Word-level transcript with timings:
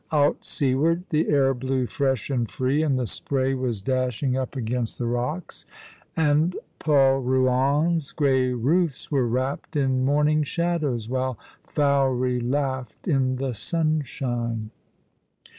Out 0.11 0.43
seaward 0.43 1.03
the 1.11 1.29
air 1.29 1.53
blew 1.53 1.85
fresh 1.85 2.31
and 2.31 2.49
free, 2.49 2.81
and 2.81 2.97
the 2.97 3.05
spray 3.05 3.53
was 3.53 3.83
dashing 3.83 4.35
up 4.35 4.55
against 4.55 4.97
the 4.97 5.05
rocks, 5.05 5.63
and 6.17 6.55
Polruan's 6.79 8.11
grey 8.11 8.51
roofs 8.51 9.11
were 9.11 9.27
wrapped 9.27 9.75
in 9.75 10.03
morning 10.03 10.41
shadows 10.41 11.07
while 11.07 11.37
Fowey 11.67 12.39
laughed 12.39 13.07
in 13.07 13.35
the 13.35 13.53
sunshine. 13.53 14.71